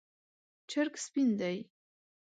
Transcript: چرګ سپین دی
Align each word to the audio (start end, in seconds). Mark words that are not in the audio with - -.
چرګ 0.69 0.93
سپین 1.05 1.29
دی 1.39 1.57